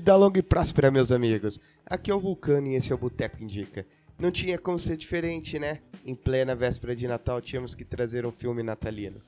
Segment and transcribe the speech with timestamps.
[0.00, 1.60] Vida longa e próspera, meus amigos.
[1.84, 3.84] Aqui é o Vulcano e esse é o Boteco Indica.
[4.18, 5.80] Não tinha como ser diferente, né?
[6.06, 9.20] Em plena véspera de Natal tínhamos que trazer um filme natalino.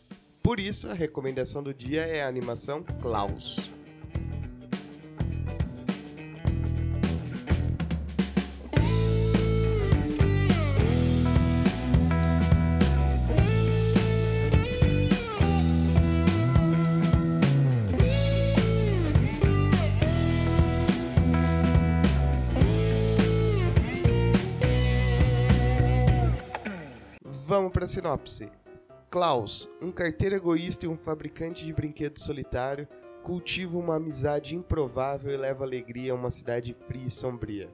[0.42, 3.81] Por isso, a recomendação do dia é a animação Klaus.
[27.44, 28.48] Vamos para a sinopse.
[29.10, 32.86] Klaus, um carteiro egoísta e um fabricante de brinquedos solitário,
[33.24, 37.68] cultiva uma amizade improvável e leva alegria a uma cidade fria e sombria.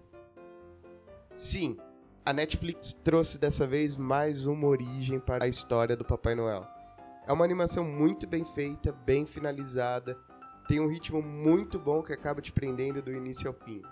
[1.35, 1.77] Sim,
[2.25, 6.67] a Netflix trouxe dessa vez mais uma origem para a história do Papai Noel.
[7.27, 10.19] É uma animação muito bem feita, bem finalizada,
[10.67, 13.83] tem um ritmo muito bom que acaba te prendendo do início ao fim.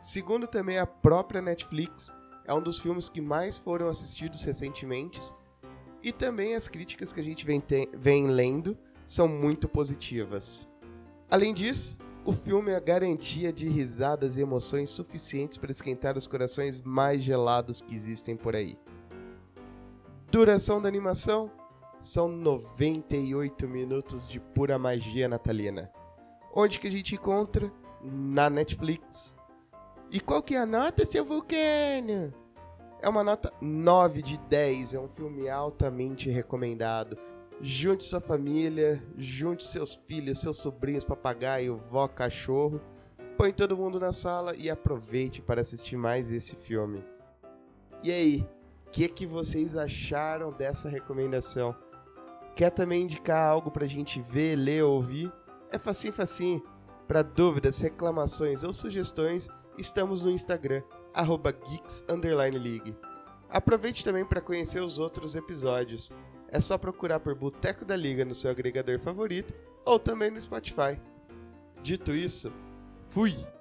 [0.00, 2.14] Segundo também a própria Netflix,
[2.46, 5.20] é um dos filmes que mais foram assistidos recentemente.
[6.02, 10.68] E também as críticas que a gente vem, vem lendo são muito positivas.
[11.28, 16.26] Além disso, o filme é a garantia de risadas e emoções suficientes para esquentar os
[16.26, 18.78] corações mais gelados que existem por aí.
[20.30, 21.50] Duração da animação
[22.00, 25.90] são 98 minutos de pura magia natalina.
[26.52, 27.72] Onde que a gente encontra?
[28.02, 29.35] Na Netflix.
[30.10, 32.32] E qual que é a nota, seu vulcano?
[33.02, 37.18] É uma nota 9 de 10, é um filme altamente recomendado.
[37.60, 42.80] Junte sua família, junte seus filhos, seus sobrinhos, papagaio, vó, cachorro.
[43.36, 47.04] Põe todo mundo na sala e aproveite para assistir mais esse filme.
[48.02, 48.48] E aí,
[48.86, 51.74] o que, que vocês acharam dessa recomendação?
[52.54, 55.30] Quer também indicar algo pra gente ver, ler ou ouvir?
[55.70, 56.62] É facinho, facinho.
[57.06, 59.48] Para dúvidas, reclamações ou sugestões,
[59.78, 60.82] estamos no Instagram,
[61.12, 62.96] arroba geeks_league.
[63.48, 66.12] Aproveite também para conhecer os outros episódios.
[66.48, 69.54] É só procurar por Boteco da Liga no seu agregador favorito
[69.84, 71.00] ou também no Spotify.
[71.82, 72.52] Dito isso,
[73.06, 73.55] fui!